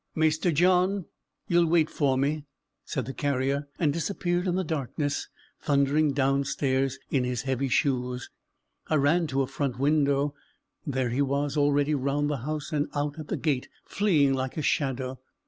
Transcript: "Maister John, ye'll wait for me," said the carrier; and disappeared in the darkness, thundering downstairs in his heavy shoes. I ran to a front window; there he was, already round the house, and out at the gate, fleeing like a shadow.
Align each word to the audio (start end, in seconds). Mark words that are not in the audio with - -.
"Maister 0.15 0.51
John, 0.51 1.05
ye'll 1.47 1.67
wait 1.67 1.87
for 1.87 2.17
me," 2.17 2.45
said 2.83 3.05
the 3.05 3.13
carrier; 3.13 3.67
and 3.77 3.93
disappeared 3.93 4.47
in 4.47 4.55
the 4.55 4.63
darkness, 4.63 5.27
thundering 5.61 6.11
downstairs 6.11 6.97
in 7.11 7.23
his 7.23 7.43
heavy 7.43 7.67
shoes. 7.67 8.31
I 8.87 8.95
ran 8.95 9.27
to 9.27 9.43
a 9.43 9.45
front 9.47 9.77
window; 9.77 10.33
there 10.87 11.11
he 11.11 11.21
was, 11.21 11.55
already 11.55 11.93
round 11.93 12.31
the 12.31 12.37
house, 12.37 12.71
and 12.71 12.87
out 12.95 13.19
at 13.19 13.27
the 13.27 13.37
gate, 13.37 13.69
fleeing 13.85 14.33
like 14.33 14.57
a 14.57 14.63
shadow. 14.63 15.19